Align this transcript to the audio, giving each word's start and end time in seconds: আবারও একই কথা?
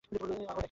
আবারও 0.01 0.33
একই 0.33 0.45
কথা? 0.45 0.59